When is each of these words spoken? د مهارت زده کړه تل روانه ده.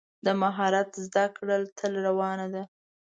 د 0.25 0.27
مهارت 0.41 0.89
زده 1.05 1.25
کړه 1.35 1.55
تل 1.77 1.93
روانه 2.07 2.47
ده. 2.53 2.63